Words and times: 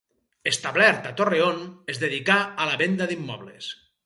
Establert 0.51 1.05
a 1.09 1.11
Torreón, 1.19 1.61
es 1.95 2.01
dedicà 2.05 2.39
a 2.65 2.69
la 2.71 2.81
venda 2.85 3.11
d'immobles. 3.15 3.71